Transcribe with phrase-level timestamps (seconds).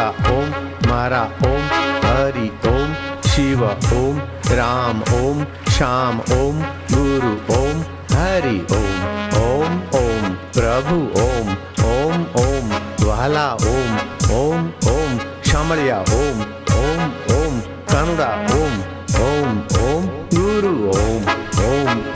[0.00, 0.52] ओम्
[0.88, 1.72] मारा ओम्
[2.04, 2.94] हरि ओम्
[3.28, 4.20] शिव ॐ
[4.58, 7.82] राम ॐ श्याम ओम् गुरु ॐ
[8.12, 13.46] हरि ओम् ॐ प्रभु ओम् ॐ द्वाला
[14.38, 14.64] ओम्
[14.94, 16.40] ॐ क्षम्या ओम्
[17.36, 17.60] ॐ
[17.92, 18.80] कङ्गा ओम्
[19.28, 21.30] ॐ गुरु ओम्
[21.68, 22.11] ॐ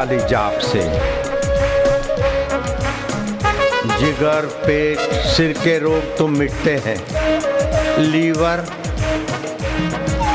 [0.00, 0.80] शक्तिशाली जाप से।
[3.98, 6.96] जिगर, पेट, सिर के रोग तो मिटते हैं।
[8.02, 8.64] लीवर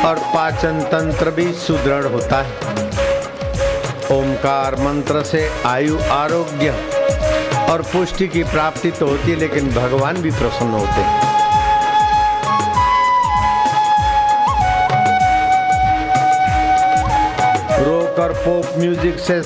[0.06, 2.74] और पाचन तंत्र भी सुदृढ़ होता है।
[4.12, 6.72] ओमकार मंत्र से आयु आरोग्य
[7.70, 11.35] और पुष्टि की प्राप्ति तो होती है, लेकिन भगवान भी प्रसन्न होते हैं।
[18.16, 19.42] रॉक और पॉप म्यूज़िक से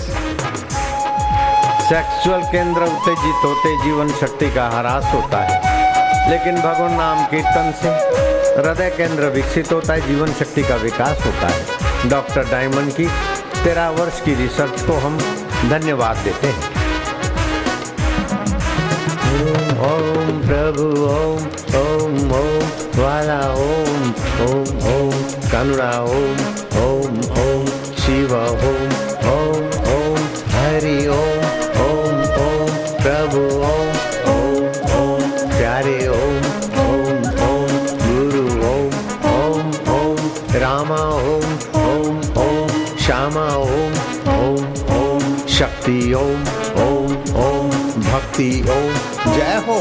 [1.86, 7.90] सेक्सुअल केंद्र उत्तेजित होते जीवन शक्ति का ह्रास होता है। लेकिन भगवान नाम कीर्तन से
[8.58, 13.08] हृदय केंद्र विकसित होता है, जीवन शक्ति का विकास होता है। डॉक्टर डायमंड की
[13.64, 15.18] तेरह वर्ष की रिसर्च को हम
[15.70, 16.78] धन्यवाद देते हैं।
[19.90, 21.44] ओम प्रभु, ओम
[21.82, 22.64] ओम ओम,
[23.02, 24.10] वाला ओम
[24.46, 25.14] ओम ओम
[25.50, 26.59] ओम ओम।
[28.10, 28.94] शिव ओम
[29.32, 30.16] ओम ओम
[30.52, 31.44] हरि ओम
[31.82, 32.72] ओम ओम
[33.02, 33.92] प्रभु ओम
[34.32, 34.64] ओम
[35.00, 36.48] ओम प्यारे ओम
[36.84, 37.76] ओम ओम
[38.06, 38.98] गुरु ओम
[39.34, 41.00] ओम ओम रामा
[41.34, 41.54] ओम
[41.84, 44.02] ओम ओम श्यामा ओम
[44.38, 46.50] ओम ओम शक्ति ओम
[46.88, 47.70] ओम ओम
[48.10, 48.92] भक्ति ओम
[49.36, 49.80] जय हो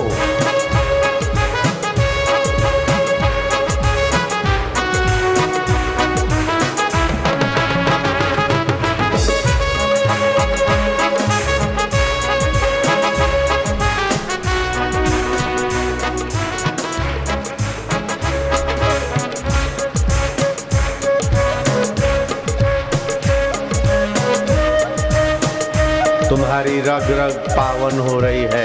[26.28, 28.64] तुम्हारी रग रग पावन हो रही है।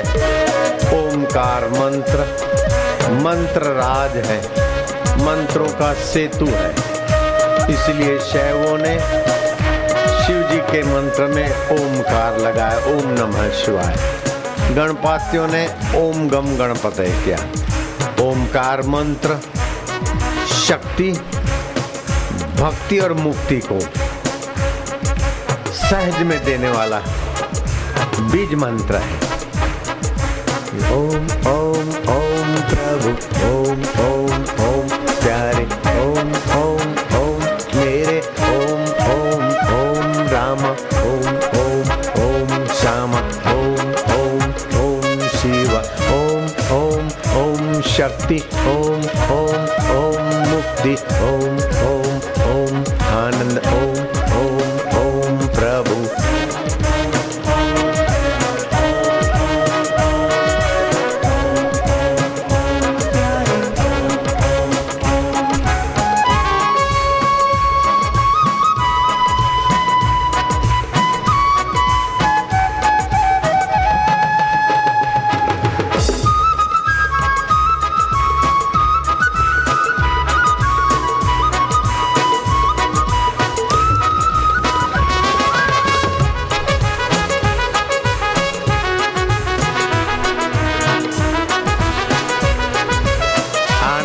[0.93, 2.19] ओमकार मंत्र
[3.11, 4.39] मंत्र राज है।
[5.25, 6.71] मंत्रों का सेतु है।
[7.73, 8.99] इसलिए शैवों ने
[10.23, 13.97] शिव जी के मंत्र में ओमकार लगाया। ओम नमः शिवाय।
[14.73, 17.37] गणपातियों ने ओम गम गणपतय किया।
[18.23, 19.39] ओमकार मंत्र,
[20.67, 21.11] शक्ति,
[22.59, 23.79] भक्ति और मुक्ति को
[25.73, 27.01] सहज में देने वाला
[28.31, 29.15] बीज मंत्र है।
[30.93, 33.09] ओम ओम ओम प्रभु,
[33.47, 34.31] ओम ओम
[34.65, 34.87] ओम
[35.23, 35.63] प्यारे,
[35.93, 36.81] ओम ओम
[37.19, 37.41] ओम
[37.75, 38.19] मेरे,
[38.49, 38.81] ओम
[39.13, 39.43] ओम
[39.75, 40.63] ओम राम,
[41.01, 41.25] ओम
[41.61, 41.85] ओम
[42.23, 42.49] ओम
[42.81, 43.11] श्याम,
[43.53, 43.77] ओम
[44.17, 44.41] ओम
[44.83, 45.71] ओम शिव,
[46.17, 46.43] ओम
[46.77, 47.03] ओम
[47.41, 48.39] ओम शक्ति,
[48.75, 49.01] ओम
[49.37, 49.61] ओम
[49.97, 50.93] ओम मुक्ति,
[51.31, 51.53] ओम
[51.89, 52.11] ओम
[52.53, 52.75] ओम
[53.15, 53.92] आनंद, ओम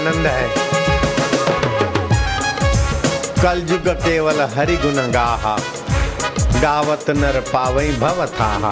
[0.08, 0.48] आनंद है।
[3.42, 5.56] कल युग केवल हरि गुण गाहा।
[6.62, 8.70] गावत नर पावई भव था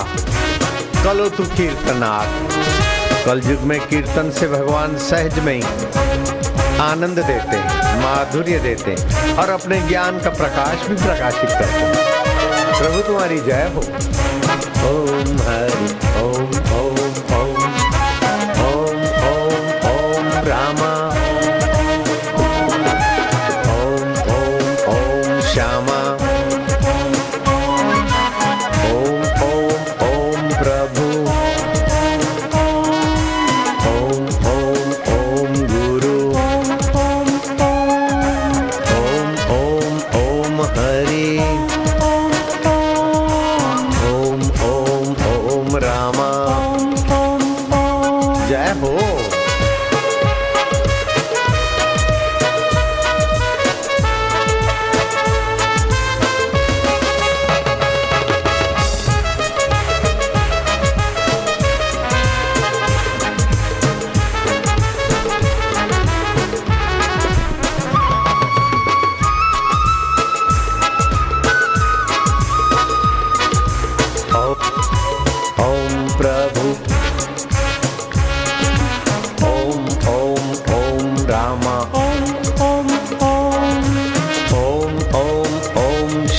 [1.05, 2.27] कलो तु कीर्तनार
[3.27, 5.63] कल युग में कीर्तन से भगवान सहज में ही
[6.81, 7.59] आनंद देते
[8.01, 8.97] माधुर्य देते
[9.35, 11.95] और अपने ज्ञान का प्रकाश भी प्रकाशित करते
[12.79, 13.81] प्रभु तुम्हारी जय हो।
[14.91, 15.89] ओम हरि,
[16.23, 16.96] ओम ओम।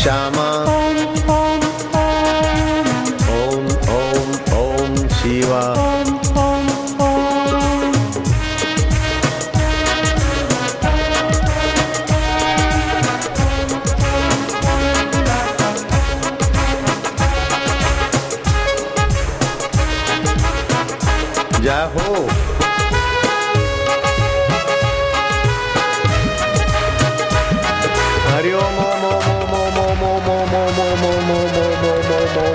[0.07, 0.76] Shama.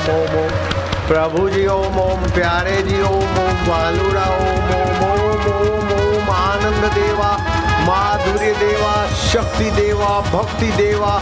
[0.02, 0.52] ओम ओम ओम
[1.08, 6.84] प्रभु जी ओम ओम प्यारे जी ओम ओम बालूरा ओम ओम ओम ओम ओम आनंद
[6.94, 7.31] देवा
[7.88, 11.12] माधुर्य देवा शक्ति देवा भक्ति देवा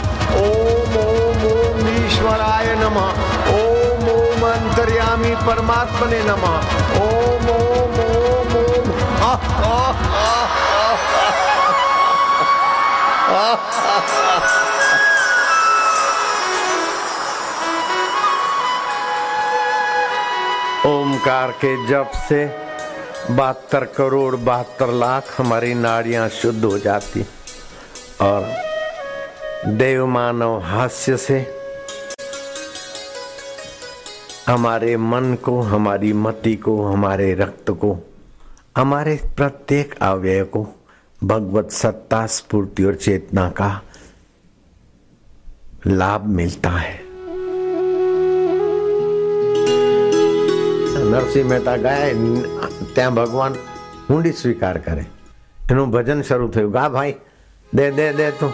[0.43, 3.21] ओम ओम ओम ईश्वराय नमः
[3.57, 6.55] ओम ओम अंतर्यामी परमात्मने नमः
[7.05, 8.91] ओम ओम ओम ओम
[9.29, 9.79] आ आ
[10.21, 10.39] आ
[13.31, 13.53] आ, आ,
[13.93, 14.30] आ,
[20.85, 22.45] ओमकार के जप से
[23.31, 27.25] बहत्तर करोड़ बहत्तर लाख हमारी नाड़ियाँ शुद्ध हो जाती।
[28.21, 28.55] और
[29.67, 31.39] देव मानव हास्य से
[34.47, 37.97] हमारे मन को, हमारी मति को, हमारे रक्त को,
[38.77, 40.67] हमारे प्रत्येक अवयव को,
[41.23, 43.81] भगवत सत्ता, स्फूर्ति और चेतना का
[45.87, 47.00] लाभ मिलता है।
[51.10, 52.14] નરસિંહ મહેતા ગાય
[52.94, 53.58] ત્યાં ભગવાન
[54.10, 55.04] ઊંડી સ્વીકાર કરે
[55.70, 57.14] એનું ભજન શરૂ થયું ગા ભાઈ
[57.72, 58.52] દે દે દે તું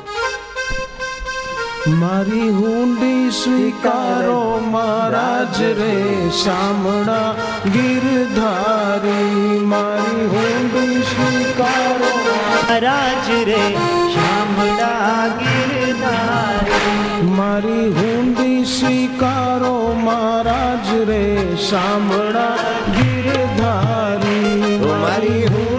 [1.95, 5.95] મારી હુંડી સ્વીકારો મહારાજ રે
[6.41, 7.29] શામળા
[7.75, 12.13] ગિરધારી મારી હુંડી સ્વીકારો
[12.83, 13.63] રાજ રે
[14.15, 17.06] શામળા ગિરધારી
[17.38, 22.56] મારી હુંડી સ્વીકારો મહારાજ રે સાંભળા
[22.98, 24.80] ગીરધારી.
[24.86, 25.77] મારી હુંડી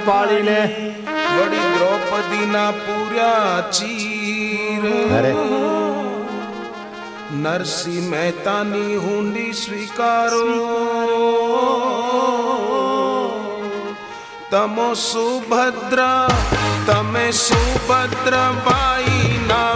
[0.08, 0.60] પાડીને
[1.38, 4.84] વળી દ્રૌપદીના પૂર્યા ચીર.
[7.34, 10.46] નરસિંહ મહેતાની હુંડી સ્વીકારો.
[14.52, 16.28] તમો સુભદ્રા
[16.88, 18.36] તમે સુભદ્ર
[18.66, 19.72] બાઈ ના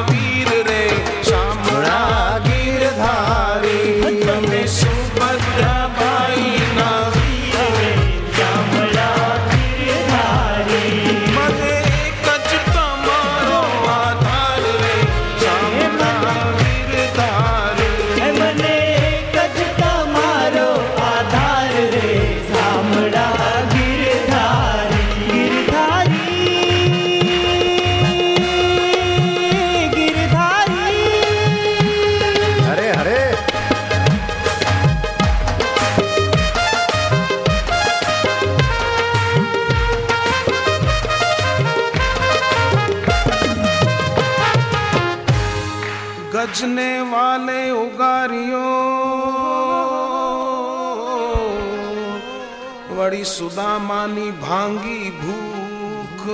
[53.00, 56.26] વળી સુદામાની ભાંગી ભૂખ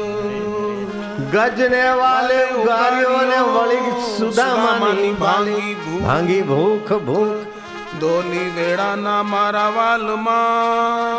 [1.32, 11.12] ગજને વાલે ઉગાર્યો ને વળી સુદામાની ભાંગી ભાંગી ભૂખ ભૂખ દોલી વેળાના મારા વાલમાં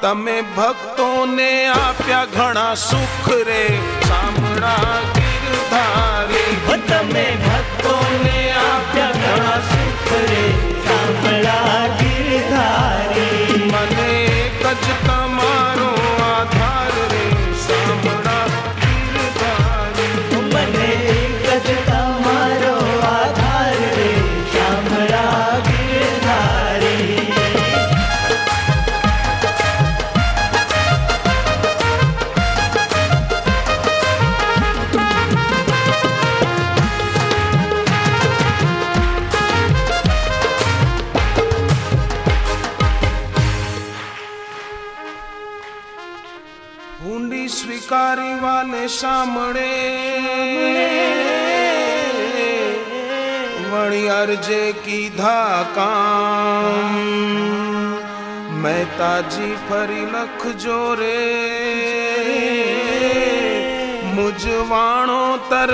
[0.00, 3.62] તમે ભક્તોને આપ્યા ઘણા સુખ રે
[4.08, 6.54] સામળા ગીરધારી
[6.88, 10.44] તમે ભક્તોને આપ્યા ઘણા સુખ રે
[10.84, 12.01] સાંભળા
[12.51, 13.95] धारी। मन
[14.63, 15.22] कचता
[47.00, 49.66] હુંડી સ્વીકારી વાલે સાંભળે
[53.68, 56.96] વળી અરજે કીધા કામ
[58.62, 61.20] મહેતાજી ફરી લખજો રે
[64.16, 65.72] મુજવાણો તર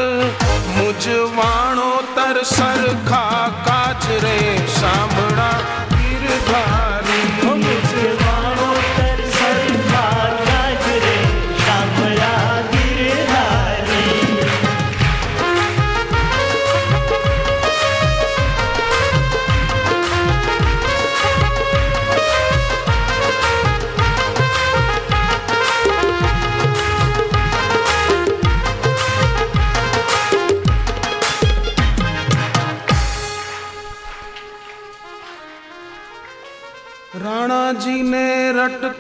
[0.75, 4.37] મુજવાણો તર સરખા કાચ રે
[4.76, 5.57] સાંભળા
[5.95, 8.18] ગીરધારી મુજવાણો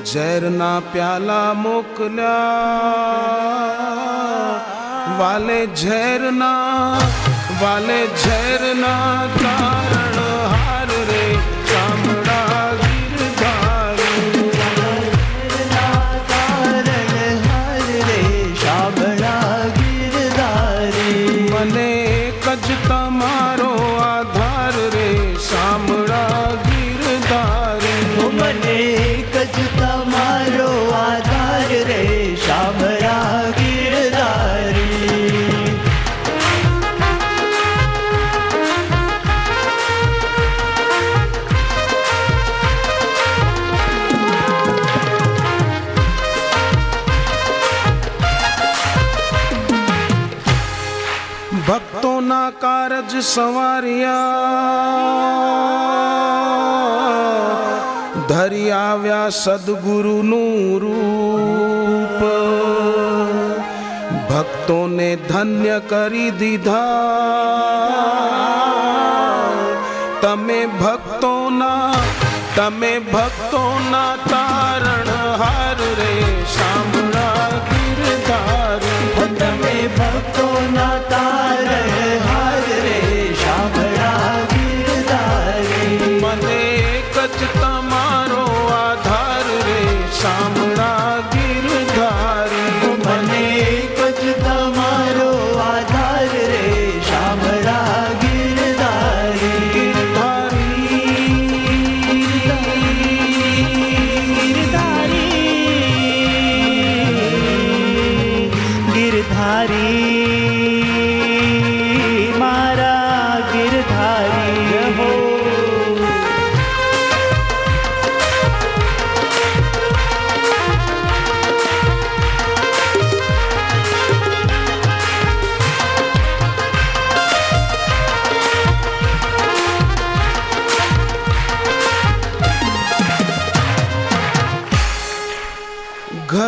[0.06, 2.34] जरना प्याला मोकला
[5.20, 6.52] वाले झैरना
[7.62, 8.94] वाले झरना
[9.36, 9.99] तारा।
[53.22, 54.18] सवारिया।
[58.30, 60.16] धरी आव्या सदगुरु
[60.82, 62.20] रूप
[64.30, 66.84] भक्तों ने धन्य करी दीधा।
[70.22, 71.72] तमे भक्तों ना,
[72.56, 75.08] तमे भक्तों ना तारण
[75.40, 76.14] हार रे,
[76.54, 77.28] सामना
[77.70, 78.88] गिरधार
[79.40, 81.90] तमे भक्तों ना तारण
[82.26, 82.69] हार
[90.22, 90.79] રે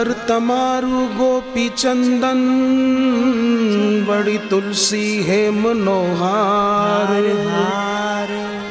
[0.01, 2.39] ઘર તમારું ગોપી ચંદન
[4.07, 7.11] વળી તુલસી હે મનોહાર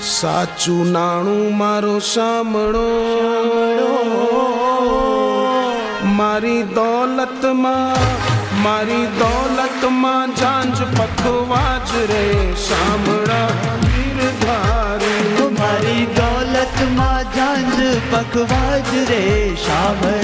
[0.09, 2.87] સાચું નાણું મારો સાંભળો
[6.17, 8.09] મારી દોલતમાં
[8.65, 12.25] મારી દોલતમાં જાંજ પખવા જ રે
[12.65, 13.51] સાંભળા
[13.85, 17.79] ગીરધારી મારી દોલતમાં જાંજ
[18.11, 19.23] પકવાજ રે
[19.59, 20.20] શામળા